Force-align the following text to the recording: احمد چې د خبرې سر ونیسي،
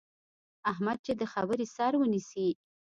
احمد 0.71 0.97
چې 1.05 1.13
د 1.19 1.21
خبرې 1.33 1.65
سر 1.75 1.91
ونیسي، 1.97 2.47